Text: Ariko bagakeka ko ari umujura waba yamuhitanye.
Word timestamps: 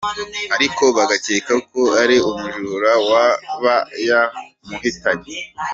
Ariko 0.55 0.83
bagakeka 0.97 1.53
ko 1.69 1.81
ari 2.01 2.17
umujura 2.29 2.91
waba 3.09 3.75
yamuhitanye. 4.07 5.35